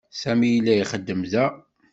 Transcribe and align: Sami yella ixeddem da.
Sami 0.19 0.49
yella 0.53 0.73
ixeddem 0.81 1.21
da. 1.31 1.45